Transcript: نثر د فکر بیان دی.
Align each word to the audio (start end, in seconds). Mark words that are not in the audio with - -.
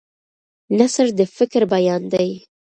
نثر 0.79 1.07
د 1.17 1.19
فکر 1.35 1.61
بیان 1.73 2.01
دی. 2.13 2.29